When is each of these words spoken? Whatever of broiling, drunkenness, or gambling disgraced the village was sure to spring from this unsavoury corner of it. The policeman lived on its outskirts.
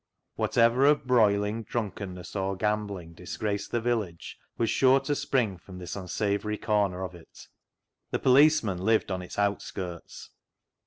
Whatever 0.33 0.85
of 0.85 1.05
broiling, 1.05 1.61
drunkenness, 1.61 2.35
or 2.35 2.55
gambling 2.55 3.13
disgraced 3.13 3.69
the 3.69 3.79
village 3.79 4.39
was 4.57 4.67
sure 4.67 4.99
to 5.01 5.13
spring 5.13 5.59
from 5.59 5.77
this 5.77 5.95
unsavoury 5.95 6.57
corner 6.57 7.03
of 7.03 7.13
it. 7.13 7.47
The 8.09 8.17
policeman 8.17 8.79
lived 8.79 9.11
on 9.11 9.21
its 9.21 9.37
outskirts. 9.37 10.31